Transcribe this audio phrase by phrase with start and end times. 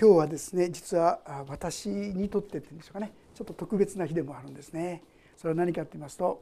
[0.00, 5.02] 今日はですね実は私にとってっていうんでしょうかねちょっと特別な日でもあるんですね。
[5.36, 6.40] それは何かと言いますと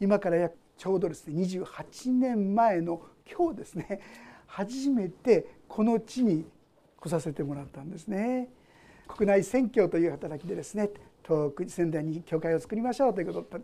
[0.00, 3.00] 今から約ちょうどですね28年前の
[3.32, 4.00] 今日ですね
[4.48, 6.46] 初めてこの地に
[6.98, 8.48] 来させてもらったんですね。
[9.06, 10.90] 国内宣教という働きでですね
[11.24, 13.60] 東北仙台に教会を作りましょうということ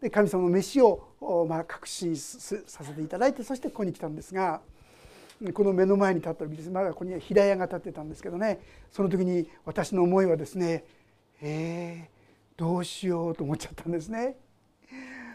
[0.00, 4.62] で神様の飯をま確信させていただいてそしてここに来たんですが
[5.52, 8.60] この目の前に立った時ですまだここには平屋が立ってたんですけどね
[8.90, 10.84] その時に私の思いはですね
[11.40, 14.36] えー、どうしようと思っちゃったんですね。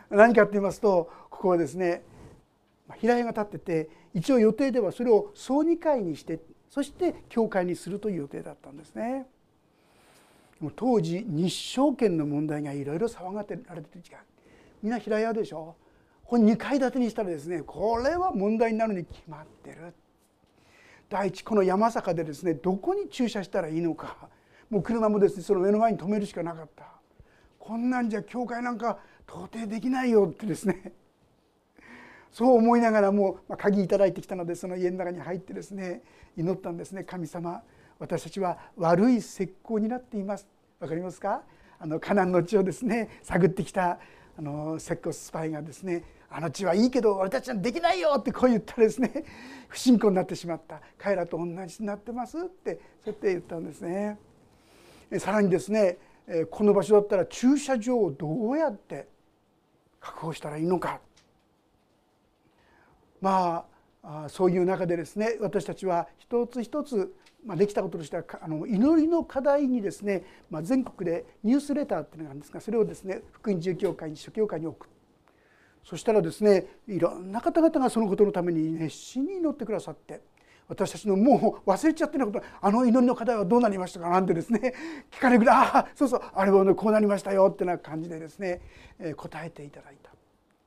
[0.09, 2.03] 何かって言いますとここはですね
[2.97, 6.39] 平屋が立ってて一応予定ではそれを総二会にして
[6.69, 9.25] そして教会にするという予定だったんですね。
[10.75, 13.63] 当時日照権の問題がいろいろ騒がれてる
[14.01, 14.19] 時間
[14.81, 15.75] みんな平屋でしょ？
[16.33, 19.93] これ2階建てにしたらですねこれは問題になるに決まってる。
[21.07, 24.17] 第一この山坂でですねどこに駐車したらいいのか。
[24.67, 26.85] もう車もですねその目の前に止めるしかなかった。
[27.59, 28.97] こんなんじゃ教会なんか
[29.29, 30.93] 到底できないよってですね。
[32.31, 36.01] そう思いながらも、まあ、鍵頂いてきたのでその家の中に入ってですね
[36.35, 37.03] 祈ったんですね。
[37.03, 37.61] 神様
[37.99, 40.47] 私たちは悪い石膏になっています。
[40.79, 41.43] わかりますか？
[41.77, 43.99] あのカナンの地をですね探ってきた
[44.35, 46.03] あの石膏スパイがですね
[46.35, 49.23] あの地はいいけど俺たちはできないよってこう言ったらですね
[49.69, 54.17] 不信仰になってしまった彼らと同じになってますってそうやって言ったんですね。
[55.19, 55.97] さらにですね
[56.49, 59.07] この場所だったら駐車場をどうやって
[59.99, 61.01] 確保したらいいのか
[63.21, 63.67] ま
[64.01, 67.13] あそういう中でですね私たちは一つ一つ
[67.45, 74.92] まあ、できたこととしてはあの祈りの課題にですね、まあ、全国でニュースレターっていうのがあるんですがそれをですね福音住教会に諸教会に送る
[75.83, 80.21] そしたらですねいろんな方々がそのことのために熱心に祈ってくださって
[80.67, 84.73] 私たちのもう忘れちゃってることあの祈りの課題はどうなりましたかなんてですね
[85.11, 88.61] 聞かれるぐらいああそうそうあれはこうなりましたよってな感じでですね、
[88.99, 90.11] え答えていただいた。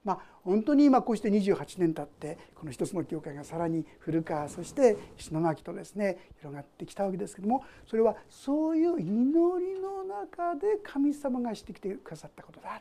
[0.05, 12.81] まあ、本当に今こうして28年経ってこの一つの教会がさらに古川そして石巻とですね広がってきたわけですけどもそれはそういう祈りの中で神様がしてきてくださったことだ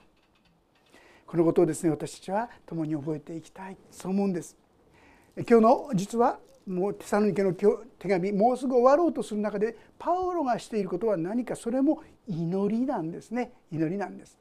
[1.25, 4.55] このことをですね私たちは共に覚えていきたいそう思うんです。
[5.37, 7.67] 今日の実はもうテサロニケの手
[8.07, 14.37] 紙もうすぐ終わろうとする中でパウロがしていることは何かそれも祈りなんですね祈りなんです。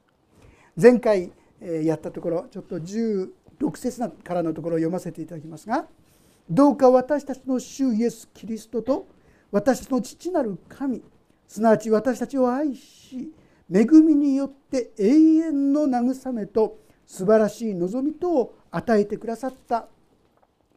[0.81, 1.31] 前回
[1.61, 3.29] やったところちょっと16
[3.77, 5.87] 節からのところを読ませていただきますが
[6.49, 9.07] 「どうか私たちの主イエス・キリストと
[9.51, 11.01] 私たちの父なる神
[11.47, 13.31] すなわち私たちを愛し
[13.73, 19.87] 恵みによって永遠の慰めと素晴らしい望みとを与えてくださった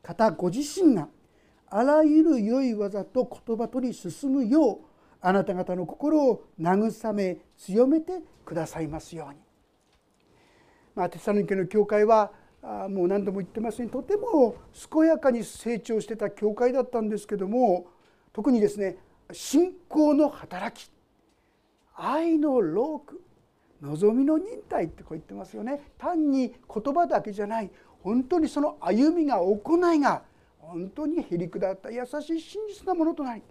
[0.03, 1.09] 方ご自身が
[1.71, 4.79] あらゆる良い技と言葉とに進むよう
[5.21, 9.41] あなた方の心を慰め強めてくださいますように。
[10.95, 12.33] まあ、テサロニケの教会は
[12.89, 14.57] もう何度も言ってますようにとても
[14.91, 17.87] 健やかに成長してた教会だったんですけども
[18.33, 18.97] 特にですね
[19.33, 20.91] 信仰の働き
[22.01, 23.21] 愛の労苦
[23.83, 25.81] 望みの忍耐ってこう言ってますよね。
[25.99, 27.71] 単に言葉だけじゃない。
[28.03, 30.23] 本当にその歩みが行いが
[30.59, 33.43] 本当にへりくだった優しい真実なものとなり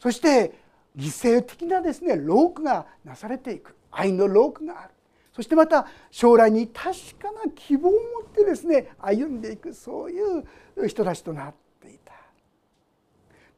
[0.00, 0.52] そして
[0.96, 1.04] 犠
[1.38, 3.76] 牲的なですね労苦がなされていく。
[3.90, 4.90] 愛の労苦がある。
[5.32, 8.00] そしてまた将来に確かな希望を持っ
[8.34, 9.72] てですね歩んでいく。
[9.72, 11.61] そういう人たちとなって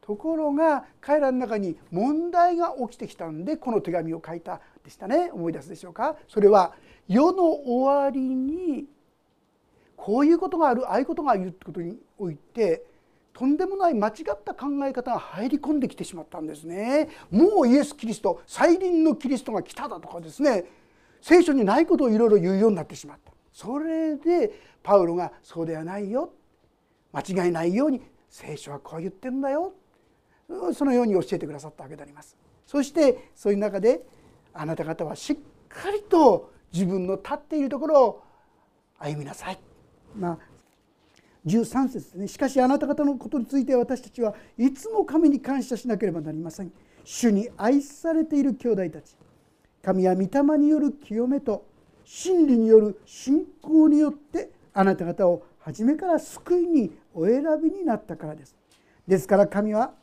[0.05, 5.31] ところが彼らの中に問題が起きてきたんでこの手紙を書いたでしたね。
[5.33, 6.15] 思い出すでしょうか？
[6.27, 6.73] それは
[7.07, 8.85] 世の終わりに
[9.95, 12.85] こういうことがあるああいうことがいるってことにおいて
[13.33, 17.09] とんでもない間違った考え方が入り込んできてしまったんですね。
[17.31, 20.65] もうイエス・キリスト再臨のキリストが来ただとかですね。
[21.21, 23.33] 聖書にないことをいろいろ言うようになってしまった。
[23.51, 24.51] それで
[24.83, 26.29] パウロがそうではないよ。
[27.11, 29.73] 間違いないように聖書はこう言ってるんだよ。
[30.73, 32.35] そのように教えてくださったわけであります。
[32.65, 34.05] そしてそういう中で
[34.53, 35.37] あなた方はしっ
[35.69, 38.23] かりと自分の立っているところを
[38.97, 39.59] 歩みなさい、
[40.15, 40.37] まあ、
[41.45, 42.27] 13節ですね。
[42.27, 46.71] しかしあなた方のことについて私たちはいつも神に感謝しなければなりません。
[47.03, 49.15] 主に愛されている兄弟たち。
[49.83, 51.65] 神は御霊による清めと
[52.03, 58.55] 真理による信仰によってあなた方を初めから救いにお選びになったからです。
[59.07, 59.93] ですから神は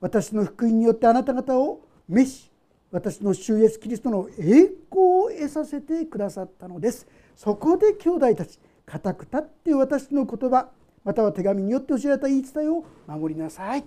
[0.00, 2.50] 私の福音によってあなた方を召し
[2.90, 10.68] 私の主イエスキリストの栄光を得させてくださったのですそこで兄弟たち固く立って私の言葉
[11.04, 13.84] または手紙によって教えられた言い伝えを守りなさい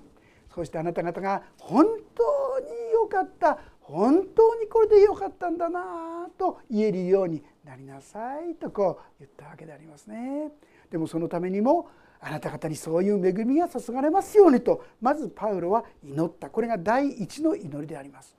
[0.54, 10.52] そしてあなた方が本当に良かった本当にこれでよかったんだなと言えるようになりなさいとこう言ったわけでありますね。
[10.92, 11.90] でもそのためにも
[12.22, 18.36] あなた方にそういう恵みが注がれますようにとまずパウロは祈ったこれが第一の祈りであります。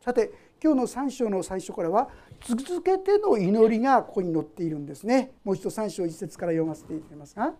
[0.00, 2.08] さて今日の3章の最初からは
[2.40, 5.32] 続けての祈りがここに載っているんですね。
[5.44, 7.54] もう一度3章1節から読ませていただきますが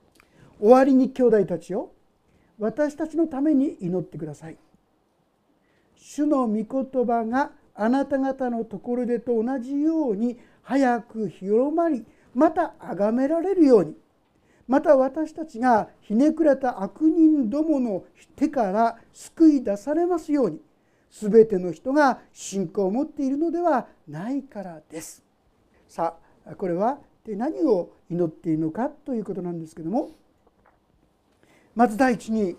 [0.58, 1.90] 「終わりに兄弟たちよ
[2.58, 4.58] 私たちのために祈ってください」
[5.96, 13.96] 「主の御言葉があなた方のところでと同じように早く広まりまた崇められるように
[14.68, 18.04] また私たちがひねくれた悪人どもの
[18.36, 20.60] 手から救い出されますように
[21.10, 25.24] 全ての人が信仰を持っているのではないからです。
[25.88, 26.16] さ
[26.46, 30.10] あこれは何を祈っているのかということなんですけども
[31.74, 32.56] まず第一に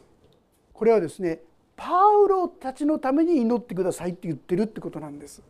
[0.74, 1.42] これはですね
[1.76, 1.90] パ
[2.24, 5.42] ウロたちのために祈ってくださいって言ってるってことなんです。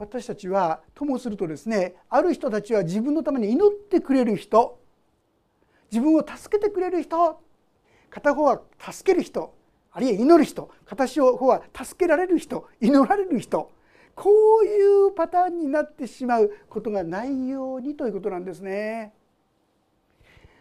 [0.00, 4.80] 私たちはともするとですねある人たちは自分のために祈ってくれる人
[5.92, 7.38] 自分を助けてくれる人
[8.08, 9.54] 片方は助ける人
[9.92, 13.70] あるいは祈る人片方は助けられる人祈られる人
[14.14, 14.30] こ
[14.62, 19.12] ういうパターンになってしまうことがないようにということなんですね。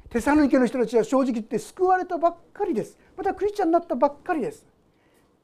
[0.09, 4.65] テサロニケの人たちは正直言って救われたばっかりですまたクリスチャンになったばっかりです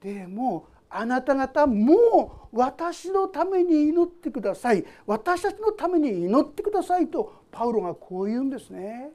[0.01, 4.85] でもあなた方もう私のために祈ってください。
[5.05, 9.11] 私たちのために祈ってくださいとパウロがこう言うんですね。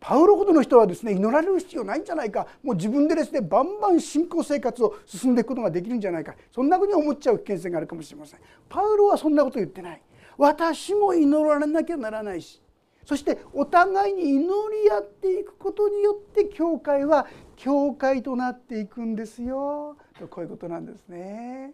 [0.00, 2.46] パウロほどの人はですね祈られる必要ないんじゃないか。
[2.62, 6.34] もう自分でですねバンバン信仰生活を進んでいくことができるんじゃないか。
[6.52, 8.40] そんなふうに思っちゃう危険性があるかもしれません。
[8.68, 10.02] パウロはそんなこと言ってない。
[10.36, 12.62] 私も祈られなきゃならないし。
[13.04, 17.26] そしてお互いに祈り合っていくことによって教会は
[17.56, 19.96] 教会となっていくんですよ。
[20.26, 21.72] こういうことなんですね。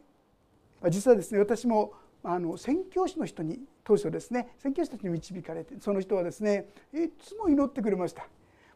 [0.91, 1.93] 実はですね私も
[2.23, 8.27] あの宣教師の人に当初ですね宣教師たちに導かれてその人はですねいつも祈ってくれました。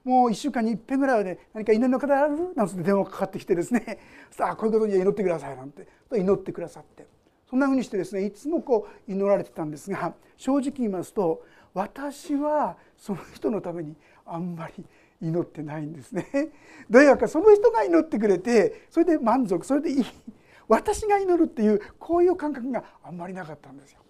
[0.04, 2.54] もう1週間にいっぺんぐらいはね何か祈りの方ある？
[2.54, 3.98] なんて電話かかってきてですね
[4.30, 7.06] さあこういうことには祈ってくださいなんて祈ってくださって
[7.50, 11.42] そんなふうにしてですねいつもこう祈られてたんですが正直言いますと
[11.74, 14.84] 私はその人のためにあんまり
[15.20, 16.26] 祈ってないんですね。
[16.88, 20.04] どうやかその人が祈ってくれてそれで満足それでいい
[20.68, 24.00] 私が祈るっていうこういう感覚があんまりなかったんですよ。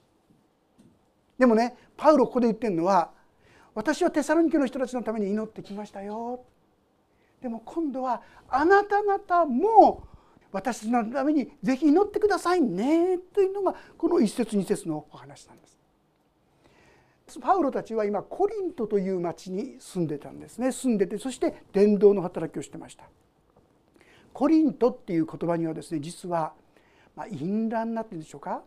[1.38, 3.12] でもねパウロここで言ってるのは
[3.74, 6.44] 私はテサロニケの人たちのために祈ってきましたよ。
[7.40, 10.08] でも今度はあなた方も
[10.50, 15.78] 私のためにぜひ祈ってくださいねというのがこの一節二節のお話なんです。
[17.40, 20.72] パウロたちは今コリントという町に住んでたんですね。
[20.72, 23.04] 住んでてそして伝道の働きをしてました。
[24.32, 26.52] コリントっていう言葉にはですね実は、
[27.16, 28.62] まあ、淫乱なっていうんでしょうか？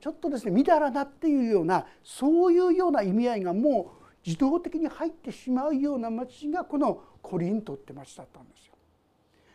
[0.00, 8.74] ちょっとですねみだらなっていうようなそういうような意味合いがもう自動的に入ってしまうような町がこのコリントって町だったんですよ。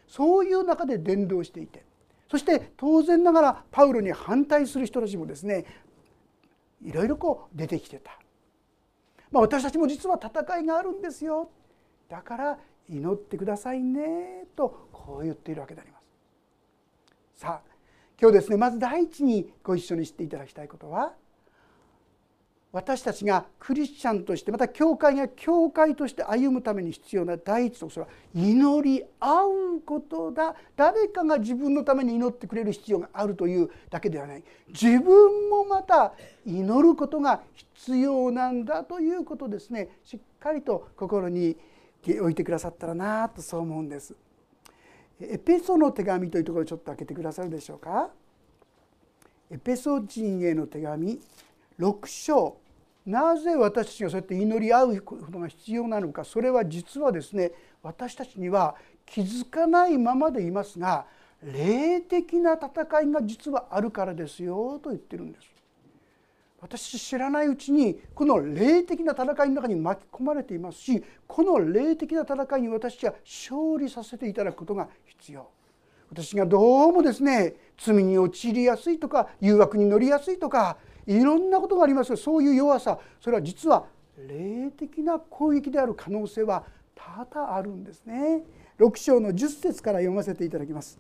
[0.08, 1.84] そういう中で伝道していて
[2.30, 5.66] そして当然ながらパウロに反対する人たちもですね
[6.84, 8.18] いろいろこう出てきてた。
[9.32, 11.50] まあ、私たちも実は戦いがあるんですよ
[12.10, 12.58] だから
[12.90, 16.08] 祈ってくださいねとこう言っているわけであります。
[17.36, 17.72] さあ
[18.20, 21.14] 今日ですねまず第一にご一緒に知っていただきたいことは
[22.74, 36.14] 私たちがクリスチャンとしてまた教会が教会として歩むために必要な第一とそれは祈り合うことだ誰かが自分のために祈ってくれる必要があるというだけではない自分もまた
[36.46, 41.56] 祈ることが必要なんだということですねしっかりと心に
[42.06, 44.16] 置いてくださったらなとそう思うんです。
[45.20, 48.12] エペソの手紙というところちょっと開けてくださるでしょうか。
[49.50, 51.20] エペソ人への手紙
[51.80, 52.58] 6章。
[53.06, 56.26] なぜ私たちがそうやって祈り合うことが必要なのか。
[56.26, 61.06] それは実はですね私たちには気づかないままでいますが
[61.42, 65.48] 霊的な戦いが実はあるからですよと言ってるんです。
[66.60, 75.48] 私知らないうちにこの霊的な戦いの中に巻き込まれていますしこの霊的な戦いに私は勝利させていただくことが必要。
[76.10, 83.86] 私がどうもですね罪に陥りやすいとか誘惑に乗りやすいとかいろんなことがありますがそういう弱さそれは実は
[84.18, 88.44] 霊的な攻撃である可能性は多々あるんですね。
[88.80, 91.00] 6章の10節から読ませていただきます。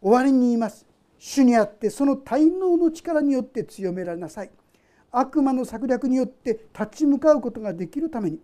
[0.00, 0.86] 終わりに言います。
[1.18, 4.50] 主にあってその滞納の力によって強められなさい。
[5.12, 8.40] 悪魔の策略によって立ち向かうことができるために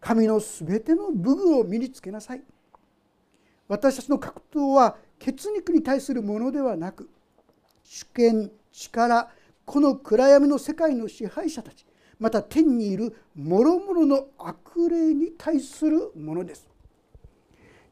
[0.00, 2.42] 神のすべての武具を身につけなさい。
[3.68, 7.08] 私たちの格闘は血肉に対するものではなく
[7.82, 9.28] 主権力
[9.64, 11.86] この暗闇の世界の支配者たち
[12.18, 16.68] また天にいる諸々の悪霊に対するものです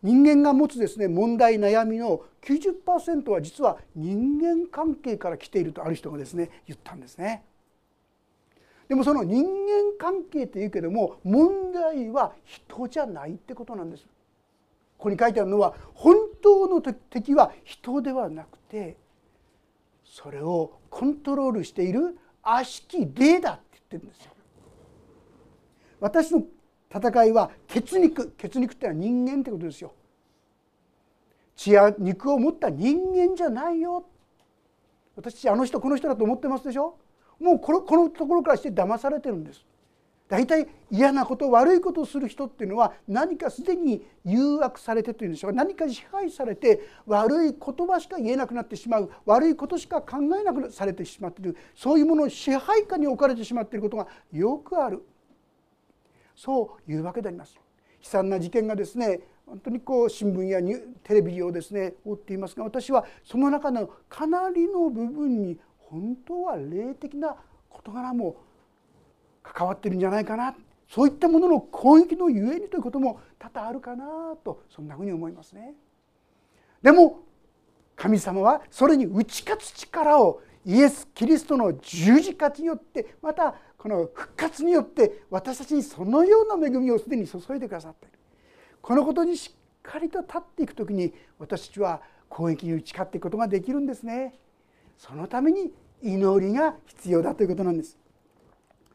[0.02, 7.45] 人間が持つですね問題悩みの90%は実は人間関係から来ているとある人がですね言ったんですね。
[8.88, 14.05] でもその人間関係っていうけども問題は人じゃないってことなんです。
[14.99, 18.97] ここに書いてあるのは本当の敵は人ではなくて
[20.12, 24.33] それをコントロールしている悪しき霊だって言ってるんですよ。
[26.00, 26.42] 私の
[26.95, 28.31] 戦いは血肉。
[28.37, 29.95] 血肉ってのは人間ってことですよ。
[31.57, 34.04] 血や肉を持った人間じゃないよ。
[35.16, 36.99] 私あの人この人だと思ってますでしょ。
[37.40, 39.64] もうこのこのところからして騙されてるんです。
[40.32, 45.56] 大体嫌なこと悪いことをする人っていうのは何かすでに誘惑されてというんでしょうか。
[45.58, 49.10] 何か支配されて悪い言葉しか言えなくなってしまう。
[49.26, 51.56] 悪いことしか考えなくされてしまっている。
[51.74, 55.04] そういうものを支配下に置かれてしまっていることがよくある。
[56.34, 57.54] そういうわけであります。
[58.00, 60.60] 悲惨な事件がですね本当にこう新聞や
[61.02, 67.36] テレビをですね追っていますが私はその中のかなりの部分に本当は霊的な
[67.68, 68.36] 事柄も
[69.42, 70.54] 関わってるんじゃないかな。
[70.88, 75.75] そういったものの攻撃のゆえにということも多々あるかなとそんなふうに思いますね。
[76.82, 77.20] でも
[77.96, 88.18] 神様はそれに打ち勝つ力をイエス・キリストの十字架によってまたこの復活によって私たちにそのような恵みをすでに注いでくださっている。
[88.80, 94.34] このことにしっかりと立っていく時に私たちは攻撃に打ち勝っていくことができるんですね。
[94.99, 95.72] そのために
[96.02, 97.99] 祈りが必要だということなんです。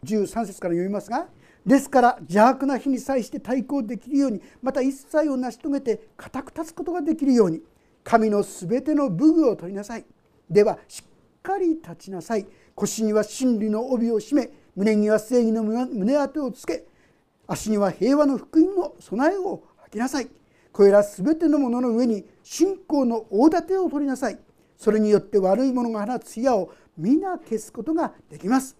[0.03, 1.27] 13節から読みますが
[1.65, 7.61] ですから邪悪な日に際して対抗できるようにまた一切を成し遂げて固く立つことができるように
[8.05, 10.05] 神のすべての武具を取りなさい。
[10.49, 12.47] ではしっかり立ちなさい。
[12.73, 16.85] 腰には真理の帯を締め胸には正義の胸当てをつけ
[17.47, 20.29] 足には平和の福音の備えを履きなさい。
[20.71, 24.39] これら全てのものの上に信仰の大盾を取りなさい。
[24.77, 28.77] それによって悪いものが放つ矢を皆消すことができます。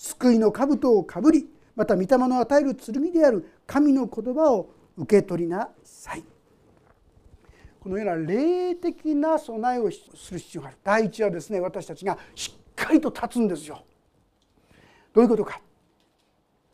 [0.00, 6.24] 救いの兜をかぶりまた御霊の与える剣である神の言葉を受け取りなさい。
[7.80, 10.78] このような霊的な備えをする必要がある。
[10.82, 13.84] 第一はですね私たちがしっかりと立つんですよ。
[15.12, 15.60] どういうことか。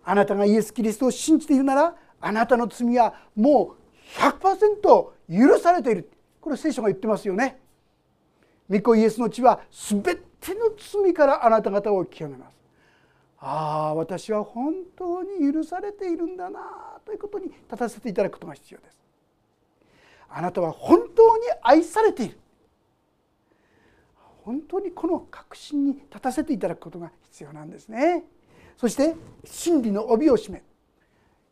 [0.04, 6.08] あなたがイエス・キリストを信じているならあなたの罪はもう100%許されている。
[6.40, 7.60] これ聖書が言ってますよね。
[8.70, 10.14] 御子イエスの血は全て
[10.54, 12.55] の罪からあなた方を清めます。
[13.48, 16.60] ああ私は本当に許されているんだな
[17.04, 18.98] ということに立たせていただくことが必要です。
[20.28, 22.38] あなたは本当に愛されている
[24.42, 28.24] 本当にこの確信に立たせていただくことが必要なんですね。
[28.76, 30.64] そして真理の帯を締め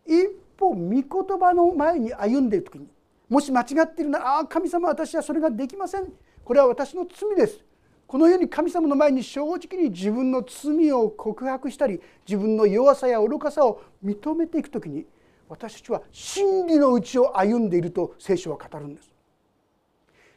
[0.05, 1.05] 一歩御言
[1.39, 2.89] 葉の前に歩んでいる時に
[3.29, 6.13] もし間違っているなら「ああ神様私はそれができません」
[6.45, 7.65] これは私の罪です
[8.07, 15.07] このように神様の前に正直に自分の罪を告白したり自分の弱さや愚かさを認めていく時に
[15.49, 19.11] 私たちは真理のうちを歩んでいると聖書は語るんです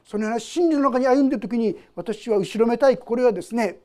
[0.06, 3.80] そのような真理の中に歩んでいる時に私は後ろめたいこれはですね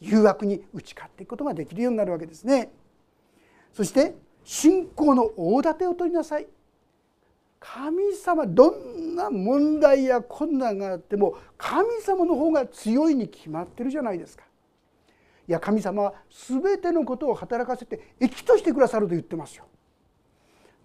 [0.00, 2.70] 誘惑に打ち勝っていくことができるようになるわけですね。
[3.72, 4.14] そして
[4.44, 6.46] 信仰の大盾を取りなさい。
[7.60, 14.44] 神様どんな問題や困難があっても神様の方が強いに決まってるじゃないですか。
[15.46, 16.14] いや神様は
[16.48, 19.66] 全てのことを働かせて益としてくださると言ってますよ。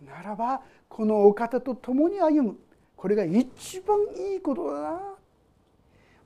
[0.06, 2.58] ならばこのお方と共に歩む
[2.96, 4.00] これが一番
[4.34, 5.02] いいことだな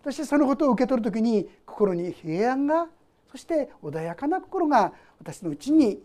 [0.02, 2.88] 私そのことを受け取る時に心に平安が
[3.30, 6.02] そして穏やかな心が私のうちに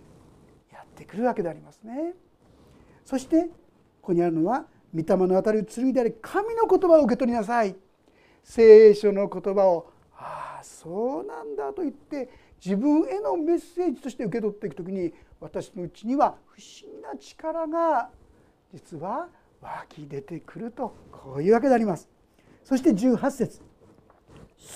[0.73, 2.15] やってくるわけでありますね。
[3.05, 3.49] そして
[4.05, 7.75] ここにあるのは御霊の当たる剣であり神の言葉を受け取りなさい。
[8.43, 12.29] 聖書の言葉をああそうなんだと言って
[12.63, 18.11] 自分へのメッセージとして受け取っていく時に私のうちには不思議な力が
[18.75, 19.29] 実は
[19.63, 22.07] 湧き出てくるとこういうわけであります。
[22.63, 23.63] そして18節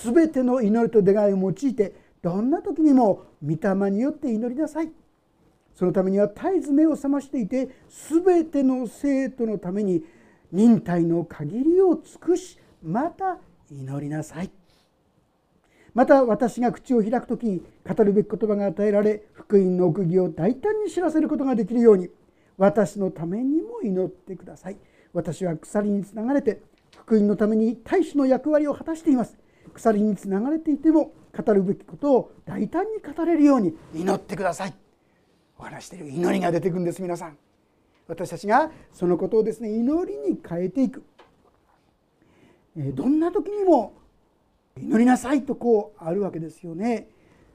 [0.05, 4.91] 全ての祈りと願いを用いてどんな時にも御霊によって祈りなさい
[5.79, 10.03] そのためには絶えず目を覚ましていて全ての生徒のために
[10.51, 13.39] 忍耐の限りを尽くしまた
[13.71, 14.51] 祈りなさい。
[15.95, 22.09] また私が口を開く時語るべき言葉が与えられ福音の奥義を大胆に知らせることができるように
[22.57, 24.79] 私のためにも祈ってください。
[25.13, 26.61] 私は鎖につながれて
[27.03, 29.39] 福音のために大使の役割を果たしています。
[29.73, 34.75] 鎖につながれていても語るべきことを大胆に語れるように祈ってください。
[35.59, 37.37] お話している祈りが出てくるんです皆さん
[38.07, 41.05] 私たちがそのことをですね祈りに変えていく
[42.77, 43.93] どんな時にも
[44.81, 47.09] 祈りなさいとこうあるわけですよね。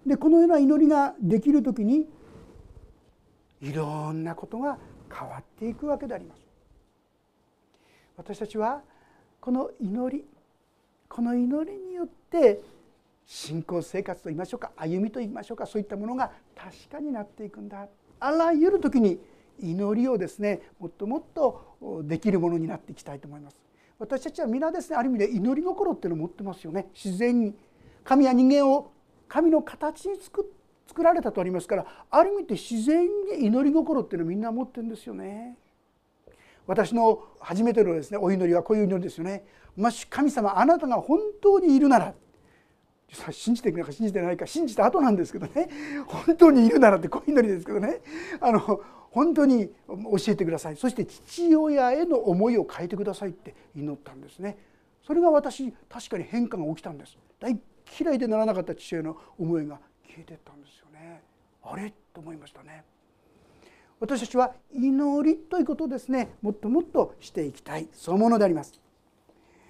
[0.06, 2.06] でこのような祈りができる時に
[3.62, 4.78] いろんなことが
[5.10, 6.42] 変わっていくわけであります。
[8.18, 8.82] 私たちは
[9.40, 10.26] この祈り
[11.08, 12.60] この祈りによって
[13.26, 17.88] 信仰生活といいましょうか歩みといいましょうかそういったものが確かになっていくんだ
[18.20, 19.20] あらゆる時に
[19.62, 23.58] 祈りをですねもっともっとできるものになっていきたいと思います。
[24.00, 27.56] 私たちは皆ですねある意味で祈り心っていうのを持ってますよね自然に
[28.04, 28.92] 神や人間を
[29.30, 30.52] 神の形に作
[30.88, 35.58] 作られたとありますからある意味で自然に祈り心っていうのをみんな持ってるんですよね。
[36.66, 39.46] 私の初めてのですねお祈りはこういう祈りですよね。
[39.76, 42.14] もし神様あなたが本当にいるなら
[43.32, 45.70] 信じていくのか信じてないか信じた後なんですけどね。
[46.08, 48.02] 本当にいるならってこういう祈りですけどね。
[48.40, 49.94] あの本当に教
[50.30, 50.76] えてください。
[50.76, 54.58] そして父親への思いを変えてくださいって祈ったんですね。
[55.06, 57.18] それが私確かに変化が起きたんです。
[57.40, 57.60] 大
[58.00, 61.22] 嫌いでならなかった父親の思いが消えてったんですよね。
[61.62, 61.94] あれ？
[62.14, 62.84] と思いましたね。
[64.00, 66.30] 私たちは祈りということをですね。
[66.42, 67.88] もっともっとしていきたい。
[67.94, 68.74] そういうものであります。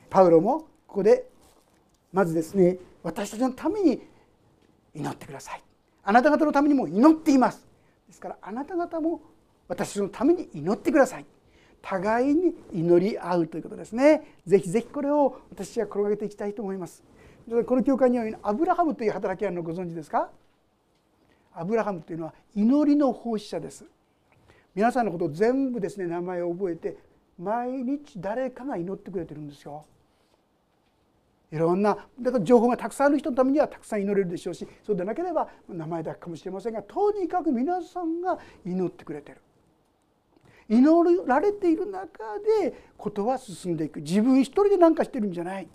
[0.09, 1.27] パウロもここで
[2.11, 4.01] まずですね私たちのために
[4.95, 5.63] 祈ってください。
[6.03, 7.67] あなた方のためにも祈っています。
[8.07, 9.21] ですからあなた方も
[9.67, 11.25] 私のために祈ってください。
[11.81, 14.37] 互いに祈り合うということですね。
[14.45, 17.03] ぜひぜひこれを私は転げていきたいと思います。
[17.65, 20.29] この教会にはアブラハムという働きあるのご存知ですか？
[21.53, 23.85] アブラハムというのは祈りの奉仕者です。
[24.73, 26.97] 皆さんのことを全部ですね名前を覚えて
[27.37, 29.85] 毎日誰かが祈ってくれてるんですよ。
[31.53, 39.37] いろんなだから情報がたくさんある人のためにはたくさん祈れるでしょうしそうでなければ名前だけかもしれませんがとにかく皆さんが祈ってくれてる。
[40.67, 42.23] 祈られている中
[42.61, 44.01] でことは進んでいく。
[44.01, 45.67] 自分一人で何かしてるんじゃない。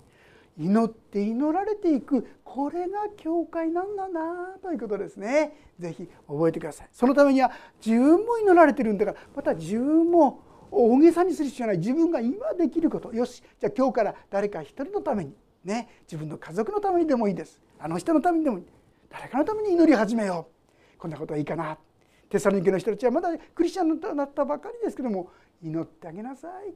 [0.59, 2.26] 祈って祈られていく。
[2.42, 5.52] これが教会なんだなということですね。
[5.79, 6.88] 是非覚えてください。
[6.90, 7.52] そのためには
[7.85, 10.40] 自分も祈られてるんだからまた自分も
[10.72, 11.79] 大げさにする必要ない。
[11.79, 13.12] 自分が今できること。
[13.12, 13.44] よし。
[13.61, 17.61] じゃあ今日から誰か一人のためにね自分の家族のためにでもいいです。
[17.79, 18.64] あの人のためにでもいい。
[19.11, 20.49] 誰かのために祈り始めよ
[20.97, 20.99] う。
[20.99, 21.79] こんなことはいいかな。
[22.29, 25.31] テサロニケの人たちはまだクリスチャンになったばかりですけども
[25.62, 26.75] 祈ってあげなさい。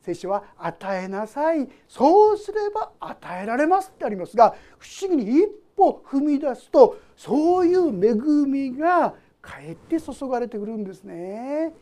[0.00, 1.68] 聖書は与えなさい。
[1.88, 8.14] そうすれば与えられますってありますが不思議に一歩踏み出すとそういう恵
[8.46, 11.72] みがかえって注がれてくるんですね。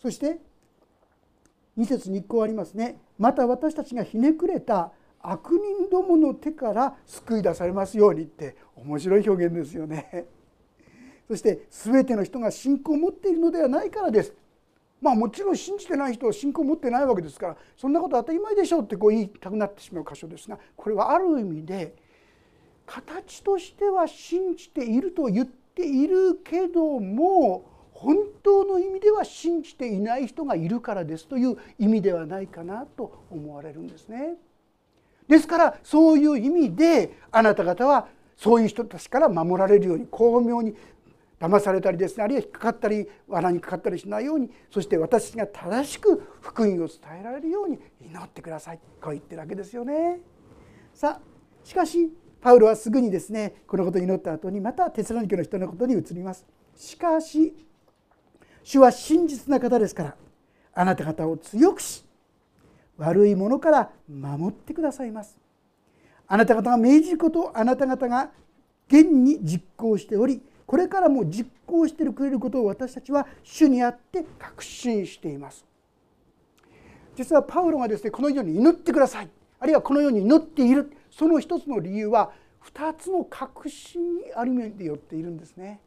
[0.00, 0.38] そして
[1.76, 2.98] 2節に1個ありますね。
[3.18, 10.26] また私たちがひねくれた悪人どもの手から救い出されますようにって面白い表現ですよね。
[11.28, 14.34] そして全ての人が信仰を持っているのではないからです。
[15.00, 21.94] まあもちろん信じてない人は信仰を持ってないわけですからそんなこと当たり前でしょうってこう言いたくなってしまう箇所ですがこれはある意味で
[22.84, 34.36] 形としては信じていると言っているけども本当の意味では信じていない人がいるからですという意味ではないかなと思われるんですね。
[35.28, 40.74] ですからそういう意味であなた方はそういう人たちから守られるように巧妙に
[41.40, 46.88] 騙されたりですねあるいは引っかかったり罠にかかったりしないようにそして私が正しく福音を伝
[47.20, 50.20] えられるように祈ってくださいこう言ってるわけですよね。
[50.94, 51.20] さあ
[51.62, 52.10] しかし
[52.40, 56.46] パウロはすぐにですねこのことを祈った後にまたテスラニケの人のことに移ります。
[56.74, 57.54] しかし
[58.62, 60.16] 主は真実な方ですから
[60.74, 62.04] あなた方を強くし
[62.98, 65.38] 悪いものから守ってくださいます。
[66.26, 68.30] あなた方が命じることをあなた方が
[68.88, 75.64] 現に実行しておりこれからも実行してくれることを私たちは主にあって確信しています。
[77.16, 79.30] 実はパウロがですねこのように祈ってください。
[79.60, 80.92] あるいはこのように祈っている。
[81.10, 82.32] その一つの理由は
[82.74, 85.80] 2つの確信にある面でよっているんですね。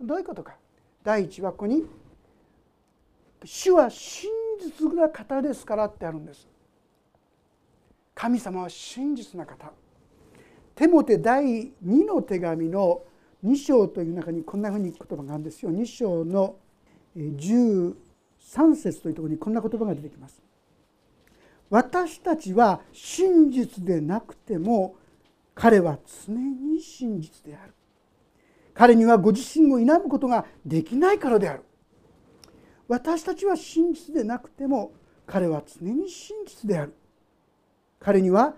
[0.00, 0.56] どういうことか。
[1.02, 1.84] 第一はここに
[3.44, 6.48] 主は真実な方ですからってあるんです。
[8.14, 9.72] 神様は真実な方。
[10.74, 13.02] テモテ第2の手紙の
[13.44, 15.72] 2章という中にこんなふうに言葉があるんですよ。
[15.72, 16.56] 2章の
[17.16, 17.94] 13
[18.76, 20.40] 節というところにこんな言葉が出てきます。
[21.70, 24.94] 私たちは真実でなくても
[25.54, 27.74] 彼は常に真実である。
[28.74, 31.64] 彼にはご自身を否むことができないからである。
[32.92, 34.92] 私たちは真実でなくても
[35.26, 36.94] 彼は常に真実である。
[37.98, 38.54] 彼には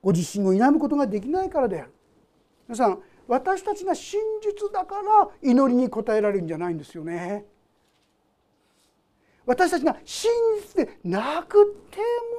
[0.00, 1.92] ご自身を否むことができないからである。
[2.68, 7.44] 皆さん私たちが真実だから祈りに応えられるんじゃないんですよね。
[9.46, 11.98] 私たちが真実でなくて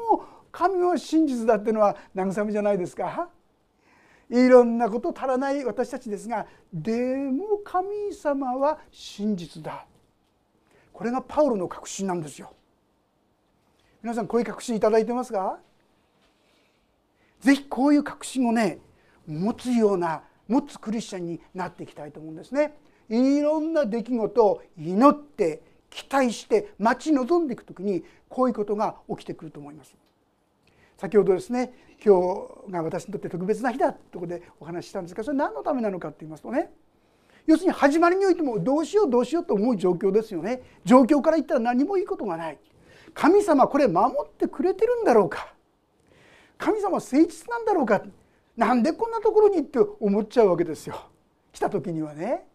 [0.09, 3.27] も神は真実だっていうのは慰めじゃないですか。
[4.29, 9.85] いろんなこと足らない私たちですがでも神様は真実だ。
[10.93, 12.53] これがパウロの確信なんですよ。
[14.01, 15.59] 皆さんこういう確信いただいてますか？
[17.41, 18.79] ぜひこういう確信をね
[19.27, 22.73] 持つような持つクリスチャンになっていきたいと思うんですね。
[23.09, 29.95] いろんな出来事を祈って期待して待ち望んでいく時にこういうことが起きてくると思います。
[30.97, 31.73] 先ほどですね
[32.05, 32.15] 今
[32.67, 36.71] 日が私にとって特別な日だとことでお話ししたんですがそれ何のためなのかって言いますとね
[37.45, 40.61] 要するに始まりにおいてもどうしようどうしようと思う状況ですよね。
[40.85, 42.57] 状況から言ったら何もいいことがない。
[43.13, 45.53] 神様これ守ってくれてるんだろうか。
[46.57, 48.01] 神様誠実なんだろうか。
[48.55, 50.95] なんでこんなところにって思っちゃうわけですよ。
[51.51, 52.45] 来た時にはね。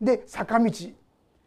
[0.00, 0.70] で坂道。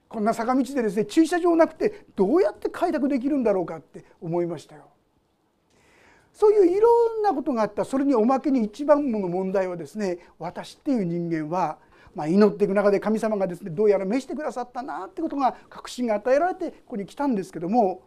[0.08, 4.90] こんな坂道でですね駐車場なくてどうやって開拓できるんだろうかって思いましたよ。
[6.34, 7.86] そういういろんなことがあった。
[7.86, 11.78] それにおまけに一番の問題はですね私っていう人間は、
[12.16, 18.02] まあ、祈っていく中で神様がですねどうやら召してくださったなってことが確信が与えられてここに来たんですけども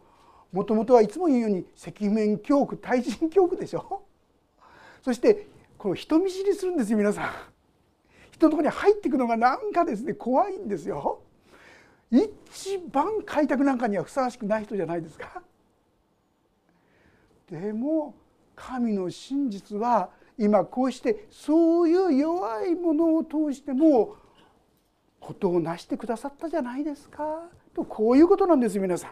[0.51, 4.03] もともとはいつも言うように赤面恐怖対人恐怖でしょ？
[5.01, 7.29] そしてこう人見知りするんですよ皆さん。
[8.31, 11.21] 人のところに入っていくのがなんかですね怖いんですよ。
[12.11, 15.41] 一番開拓なんかにはふさわしくない人じゃないですか？
[17.49, 18.13] でも
[18.55, 24.15] 神の真実は今こうしてそういう弱いものを通しても
[25.19, 29.11] ことを成してくださったじゃないですかとこういうことなんです皆さん。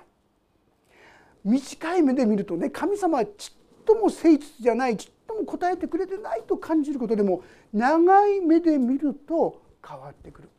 [1.44, 10.50] 短い目で見るとね神様はちっとも誠実じゃないちっとも答えてくれてないと感じることでも長い目で見ると変わってくる。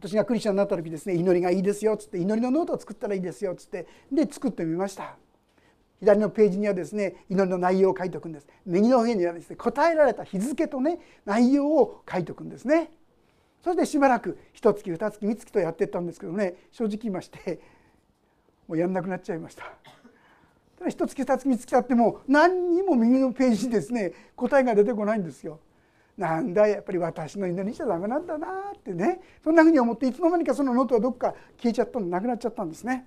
[0.00, 5.16] 私がクリスチャンになった時ですね祈りがいいですよっつって祈りのノートを作ったらいいですよっつってで作ってみました
[6.00, 8.46] 左のページにはですね祈りの内容を書いておくんです。
[8.66, 12.90] 右の上にはですね答えられた日付とね内容を書いておくんですね。
[13.62, 17.60] それでしばらく1月2月3月とやってったんですけどね正直言いまして
[18.66, 19.64] もうやんなくなっちゃいました。
[20.78, 25.60] ただ1月2月3月経っても何にも右のページにですね答えが出てこないんですよ。
[26.16, 29.20] なんだやっぱり私の祈りじゃダメなんだなってね。
[29.44, 33.06] そんなふうに思っていつの間にかそのノートはどっか消えちゃったのなくなっちゃったんですね。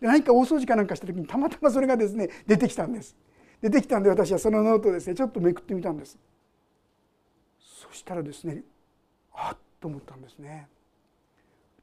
[0.00, 3.16] で何か大掃除かなんかした時にたまたまそれがですね出てきたんです。
[3.60, 6.18] 出てきたんで私はそのノートをですねちょっとめくってみたんです。
[7.58, 8.62] そしたらですね
[9.32, 10.68] あっと思ったんですね。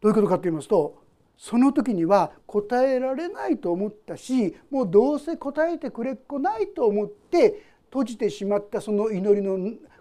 [0.02, 1.02] どういうことかと言いますと
[1.38, 9.58] その時には答えられないと思ったしもうどうせ答えてくれっこないと思って閉じてしまったその祈りの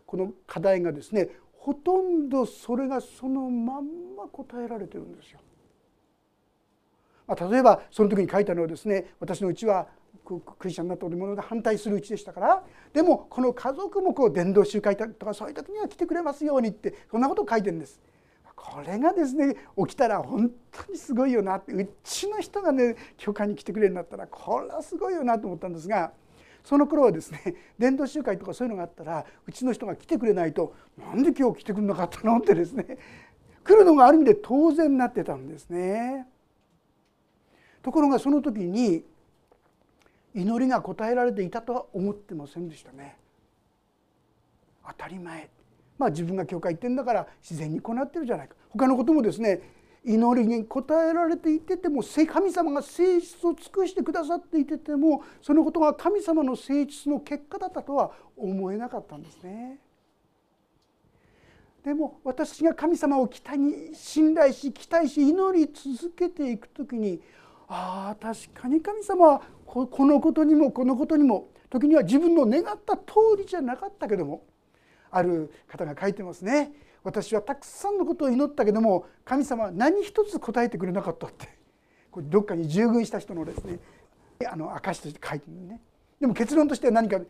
[0.07, 5.41] この課題がですねほとんどそれがそのまんま答えられてるんですよ。
[7.35, 9.87] 例えばその時に書いたのはですね私のうちは
[10.25, 12.63] クリスチャンになったものが反対するうちでしたから
[12.93, 18.01] でもこの家族もこう伝道集会とかそういう時には来てくれますようにってそんなことを書いてるんです。
[18.55, 26.13] これがですね起きたら本当にすごいよなってうちの人がね教会に来てくれるんだったらこれはすごいよなと思ったんですが
[26.63, 32.99] その頃はですね伝道集会とかそういうのがあったらうちの人が来てくれないとなんで今日来てくれなかったのってですね
[33.65, 36.27] 来るのがある意味で当然になってたんですね。
[37.83, 39.05] ところがその時に
[40.35, 43.17] 祈りが応えられていたとは思ってませんでしたね。
[44.87, 45.49] 当たり前
[45.99, 49.61] まあ自分が教会行ってんだから自然にこうなってるじゃないか他のこともですね
[50.05, 59.79] 祈りに応えられていてても神様が誠実を尽くしてくださっていててもそのことが神様の誠実の結果だったとは思えなかったんですね。
[61.85, 67.21] でも私が神様を期待に信頼し期待し祈り続けていく時に
[67.71, 73.03] ああ確かに神様はこのことにもこのことにも時には自分の願った通
[73.39, 74.43] りじゃなかったけども
[75.13, 76.73] ある方が書いてますね。
[77.03, 81.49] 私はたくさんのことを祈ったけども神様は何一つ答えてくれなかったって。
[82.11, 83.79] これどっかに従軍した人のですね
[84.51, 85.81] あの証として書いてるね。
[86.21, 87.21] でも結論としては何か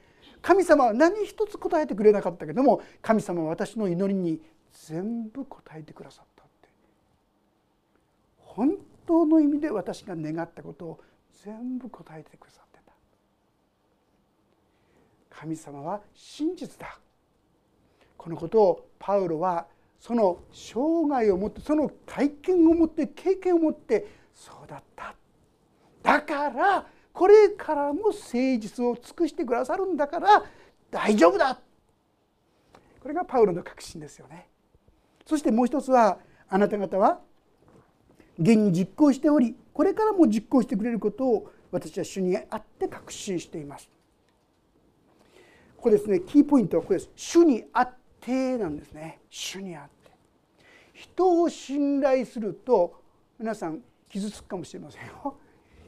[0.41, 4.41] 神様は何一つ答えてくれなかったけども神様は私の祈りに
[4.73, 6.69] 全部答えてくださったって。
[8.39, 11.01] 本当の意味で私が願ったことを
[11.45, 12.93] 全部答えてくださってた。
[15.31, 16.99] 神様は真実だ。
[18.17, 19.67] このことをパウロは
[19.99, 25.15] その生涯をもってその体験を持って経験を持ってそうだった。
[26.03, 30.45] だからこれからも誠実を尽くしてくださるんだから
[30.91, 31.59] 大丈夫だ。
[33.01, 34.49] これがパウロの確信ですよね。
[35.27, 37.21] そしてもう一つはあなた方は
[38.41, 43.89] 現に実行しておりこれからも実行してくれることを私は主にあって確信しています。
[45.77, 47.11] ここですねキーポイントはこれです。
[47.15, 49.21] 主にあってなんですね。
[49.31, 50.11] 主にあって。
[50.95, 53.01] 人を信頼すると
[53.39, 55.37] 皆さん傷つくかもしれませんよ。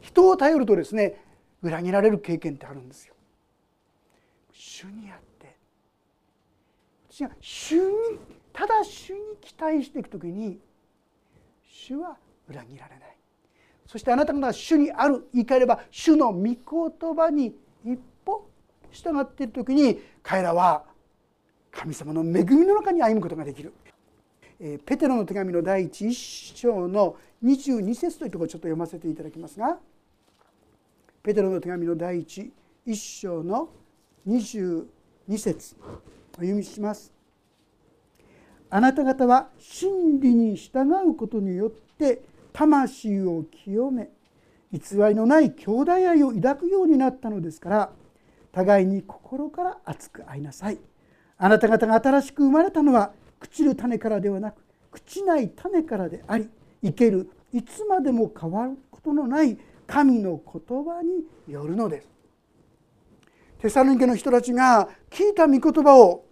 [0.00, 1.20] 人を頼るとですね
[1.62, 3.14] 裏切られる経験ってあるんですよ。
[4.52, 5.56] 主にあって。
[7.10, 7.96] 私が主に
[8.52, 10.58] ただ主に期待していく時に
[11.66, 12.16] 主は
[12.48, 13.16] 裏切られない
[13.86, 16.56] そしてあなたが主にある言い換えれば主の御言
[17.14, 18.48] 葉に一歩
[18.90, 20.84] 従っている時に彼らは
[21.70, 23.72] 神様の恵みの中に歩むことができる。
[24.86, 29.76] ペテロの手紙の第一章の22節というところをちょっと読ませていただきますが
[31.24, 32.52] ペテロの手紙の第一
[32.86, 33.70] 一章の
[34.28, 34.86] 22
[35.36, 37.12] 節お読みします。
[38.70, 42.22] あなた方は真理に従うことによって
[42.52, 44.10] 魂を清め
[44.72, 47.92] 偽りのない兄弟愛を抱くようになったのですから
[48.52, 50.78] 互いに心から熱く愛なさい。
[51.38, 54.62] あなた方が新しく生まれたのは朽ちる種からではなく
[54.92, 56.48] 朽ちない種からであり
[56.82, 62.08] 生けるいつまでも変わることのない神の言葉によるのです。
[63.58, 66.24] テサロニケの人たちが聞いた御言葉を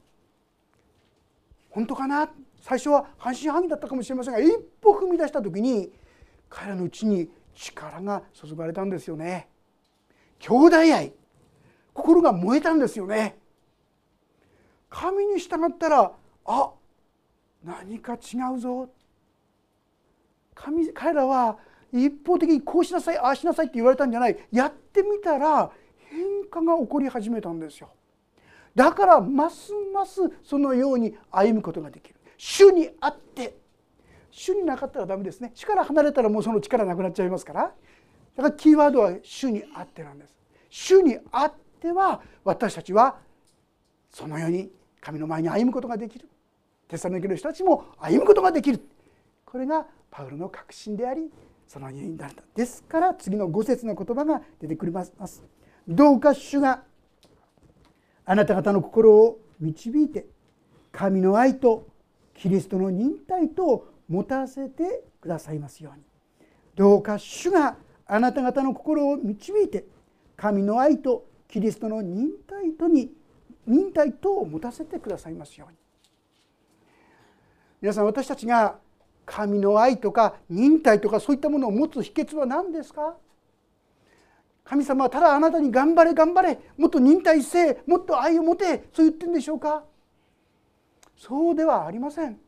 [1.70, 2.30] 本当かな？
[2.60, 5.92] 最初は半信半疑だったかもしれませんが一歩踏み出した時に
[6.50, 9.48] 彼らのうちに力が注がれたんですよね。
[10.40, 11.12] 兄弟愛
[11.94, 13.38] 心が燃えたんですよね。
[14.88, 16.12] 神に従ったら
[16.44, 16.70] あ
[17.64, 18.90] 何か違うぞ。
[20.54, 21.56] 神彼らは
[21.92, 24.36] 一方的にこうしなさいああしなさいって言われたんじゃない。
[24.50, 27.90] やってみたら変化が起こり始めたんですよ。
[28.74, 32.16] だからますますそのように歩むことができる。
[32.36, 33.59] 主にあって
[34.30, 35.52] 主になかったらダメですね。
[35.54, 37.62] 主から離れたらもうその力なくなっちゃいますから。
[38.36, 40.36] だからキーワードは主にあってなんです。
[40.70, 43.18] 主にあっては私たちは
[44.10, 46.28] そのように神の前に歩むことができる。
[46.88, 48.80] テサロニケの人たちも歩むことができる。
[49.44, 51.30] これがパウロの確信であり
[51.66, 55.12] そのようになったですから次の5節の言葉が出てくります。
[55.88, 56.82] どうか主が
[58.24, 60.26] あなた方の心を導いて
[60.92, 61.86] 神の愛と
[62.34, 66.02] キリストの忍耐と持たせてくださいますように。
[66.74, 69.84] どうか主があなた方の心を導いて
[70.36, 73.12] 神の愛とキリストの忍耐とに
[73.66, 75.78] 忍耐とを持たせてくださいますように。
[77.80, 78.78] 皆さん私たちが
[79.24, 83.16] 神の愛とか忍耐とかそういったものを持つ秘訣は何ですか？
[84.64, 89.84] 神様はただあなたに頑張れ頑張れもっと忍耐せもっと愛を持てそう言ってるんでしょうか？
[91.16, 92.38] そうではありません。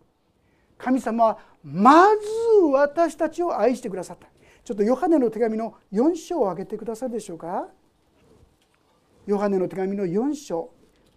[0.78, 2.26] 神様はまず
[2.72, 4.28] 私たちを愛してくださった。
[4.64, 7.68] ちょっとヨハネの手紙の4章を挙げてくださるでしょうか。
[9.26, 10.70] ヨハネの手紙の4章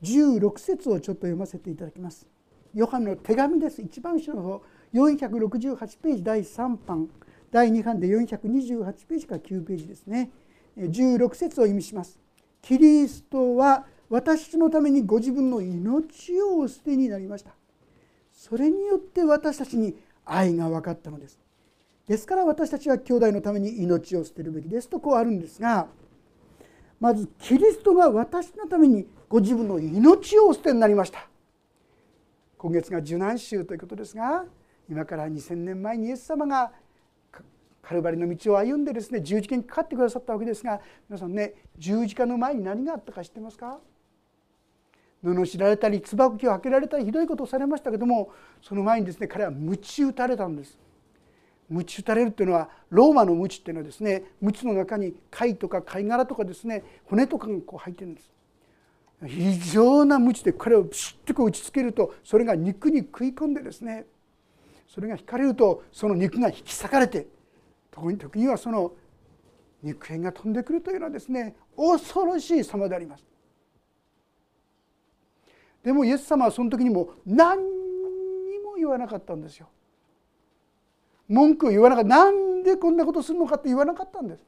[0.04, 2.28] 16節をちょっと読ませていただきます。
[2.74, 3.82] ヨハネの手紙です。
[3.82, 7.10] 一番後ろの方468ページ第3版。
[7.52, 10.32] 第2版で428ページから9ページですね。
[10.78, 12.20] 16節を意味します。
[12.62, 17.56] キリストは私のためにご自分の命を捨てになりました。
[18.34, 21.40] それによって私たちに愛が分かったのです。
[22.08, 25.88] ですから私たちは兄弟のために命を捨てるべきですとこうあるんですが
[27.00, 31.28] まずキリストが私のためにご自分の命をお捨てになりました。
[32.58, 34.46] 今月が受難週ということですが
[34.90, 36.72] 今から2,000年前にイエス様が
[37.82, 43.80] カルバリの道を歩んでですね十字架にかかってくださったわけですが皆さんね十字架の前に何があったか知ってますか？
[45.26, 50.78] 罵られたり椿を開けられたりひどいことをされましたけどもその前にですね彼は鞭打たれたんです。
[51.68, 58.30] 鞭打たれるっていうのはローマの鞭っていうのはですね鞭の中に貝とか貝殻とかですね骨とかがこう入ってるんです。
[59.26, 64.06] 非常な鞭で彼をピシッとこう打ちつけるとそれが肉に食い込んでですね
[64.88, 67.26] それが引かれるとその肉が引き裂かれて
[67.90, 68.92] 特に時にはその
[69.82, 73.26] 肉片が飛んでくるというのはですね恐ろしい様であります。
[75.86, 79.70] でもイエス様はその時にも何にも言わなかったんですよ。
[81.28, 82.10] 文句を言わなかった。
[82.10, 84.44] なんでこんなことするのかって言わなかったんです。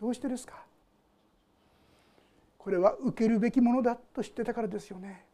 [0.00, 0.64] どうしてですか？
[2.58, 5.24] これは受けるべきものだと知ってたからですよね。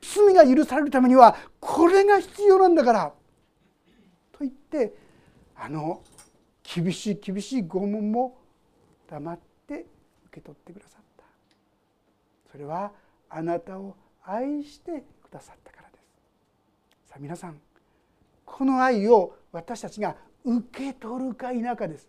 [0.00, 3.12] 罪が許されるためにはこれが必要なんだから。
[4.32, 4.94] と言って
[5.54, 6.02] あの
[6.62, 8.38] 厳しい厳しい拷問も
[9.10, 9.84] 黙って
[10.28, 11.24] 受け取ってくださった。
[12.50, 12.92] それは
[13.34, 17.08] あなたを愛してくださったからです。
[17.08, 17.58] さあ皆さん
[18.44, 22.08] この愛を私たちが受け取るか否かです。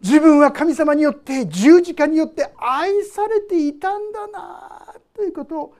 [0.00, 5.74] 自分は神様によって十字架によって愛されていたんだなということを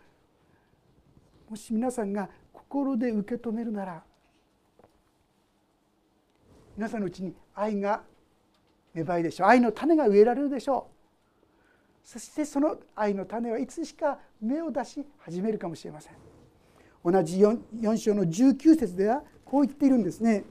[1.49, 4.03] もし皆さんが心で受け止めるなら
[6.77, 8.03] 皆さんのうちに愛が
[8.95, 10.94] 芽生えでしょう愛の種が植えられるでしょう。
[12.05, 16.13] そしてその愛の種はいつしか芽を出し始めるかもしれません。
[17.03, 20.45] 同じ 4, 4章の19節ではこう言っているんですね。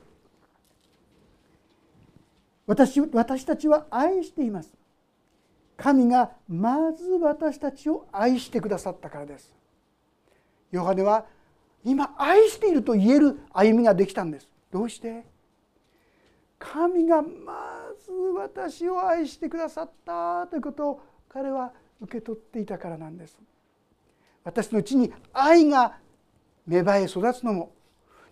[2.66, 4.74] 私私たちは愛しています。
[5.78, 9.54] 神がまず私たちを愛してくださったからです。
[10.72, 11.26] ヨハネは
[11.84, 14.50] 今愛していると言える歩みができたんです。
[14.72, 15.26] どうして？
[16.58, 17.28] 神がま
[18.00, 21.02] ず私を愛してくださったということを
[21.34, 23.38] 彼は受け取っていたからなんです。
[24.44, 25.98] 私のうちに愛が
[26.68, 27.74] 芽生え育つのも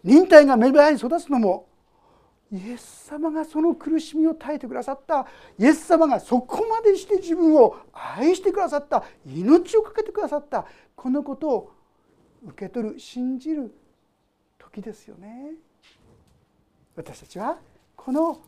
[0.03, 1.67] 忍耐が芽生え育つのも
[2.51, 5.25] イエス様がその苦しみを耐えてくださった。
[5.57, 9.03] イエス様がそこまでして自分を愛してくださった。
[9.25, 10.67] 命を懸けてくださった。
[10.95, 11.71] このことを
[12.45, 13.73] 受け取る信じる
[14.59, 15.53] 時ですよね。
[16.95, 17.57] 私たちは
[17.95, 18.41] この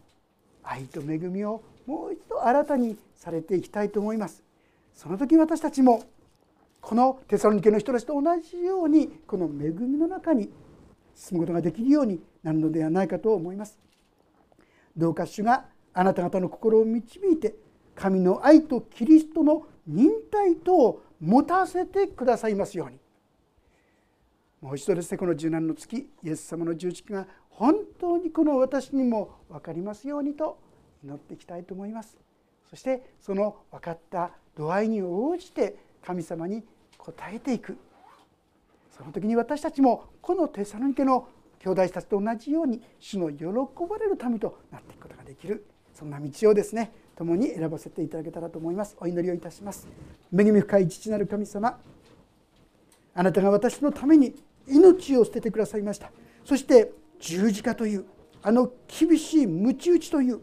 [0.64, 4.44] 愛と恵みをもう一度新たにされていきたいと思います。
[4.94, 6.04] その時私たちも
[6.82, 10.52] このテサロニケの人たちと同じようにこの恵みの中に
[11.16, 13.80] 進むことができるようになるのではないかと思います。
[14.96, 17.56] どうか主があなた方の心を導いて
[17.96, 23.00] 神の愛とキリストの忍耐とを持たせてくださいますように
[24.62, 30.58] もう一度ですねこの柔軟の月イエス様の十字架が本当にこの私にも分かりますようにと
[31.04, 32.18] 祈っていきたいと思います。
[32.70, 36.64] そしてその分かった度合いに応じて神様に
[37.00, 37.78] 応えていく。
[38.96, 41.28] その時に私たちもこのテサロニケの
[41.60, 43.46] 兄弟たちと同じように主の喜
[43.90, 45.66] ばれる民となっていくことができる。
[45.94, 48.96] そんな道をですね共に選ばせていただけたらと思います。
[49.00, 49.88] お祈りをいたします。
[50.38, 51.80] 恵み深い父なる神様
[53.16, 54.36] あなたが私のために
[54.68, 56.12] 命を捨ててくださいました。
[56.46, 58.06] そして十字架という
[58.42, 60.42] あの厳しい鞭打ちという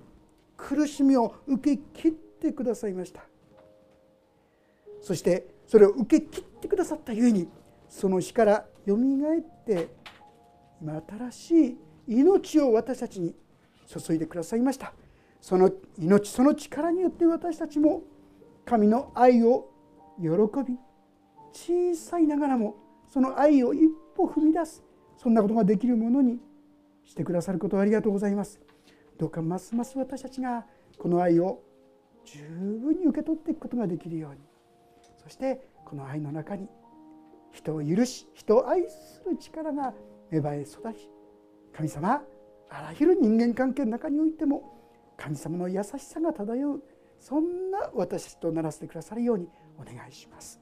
[0.60, 3.22] 苦しみを受け切ってくださいました。
[5.00, 7.48] そしてそれを受け切ってくださったゆえに
[7.88, 9.88] その死からよみがえって
[10.80, 11.76] 今新しい
[12.08, 13.34] 命を私たちに
[13.86, 14.92] 注いでくださいました。
[15.40, 18.02] その命その力によって私たちも
[18.66, 19.70] 神の愛を
[20.18, 20.78] 喜び
[21.52, 22.76] 小さいながらも
[23.08, 24.84] その愛を一歩踏み出す
[25.16, 26.38] そんなことができるものに
[27.04, 28.60] してくださることをありがとうございます。
[29.20, 30.64] どうかますます私たちが
[30.96, 31.62] この愛を
[32.24, 34.40] 十分に受け取っていくことができるように。
[35.22, 36.68] そしてこの愛の中に
[37.52, 39.92] 人を許し人を愛する力が
[40.30, 41.10] 芽生え育ち
[41.74, 42.22] 神様
[42.70, 44.62] あらゆる人間関係の中においても
[45.18, 46.82] 神様の優しさが漂う。
[47.18, 50.58] そんな私たちとならせてくださるようにお願いします。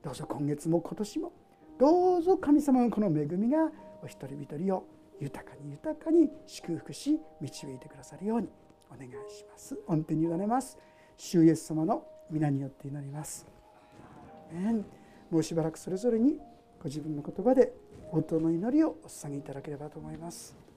[0.00, 1.32] どうぞ今月も今年も
[1.76, 4.86] どうぞ神様のこの恵みがお一人一人を
[5.20, 8.48] 豊かに豊かに祝福し導いてくださるように
[8.90, 9.78] お願いします。
[9.86, 10.78] 御手に委ねます。
[11.16, 13.46] 主イエス様の皆によって祈ります。
[15.30, 16.38] もうしばらくそれぞれに
[16.80, 17.72] ご自分の言葉で
[18.10, 20.67] 本当の祈りをお捧げいただければと思います。